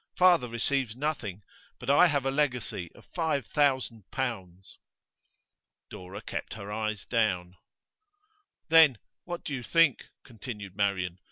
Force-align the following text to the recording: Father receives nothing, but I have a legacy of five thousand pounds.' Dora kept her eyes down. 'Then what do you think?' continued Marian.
Father 0.17 0.49
receives 0.49 0.95
nothing, 0.95 1.43
but 1.79 1.87
I 1.87 2.07
have 2.07 2.25
a 2.25 2.31
legacy 2.31 2.91
of 2.95 3.05
five 3.13 3.45
thousand 3.45 4.09
pounds.' 4.09 4.79
Dora 5.91 6.23
kept 6.23 6.55
her 6.55 6.71
eyes 6.71 7.05
down. 7.05 7.55
'Then 8.69 8.97
what 9.25 9.43
do 9.43 9.53
you 9.53 9.61
think?' 9.61 10.07
continued 10.23 10.75
Marian. 10.75 11.19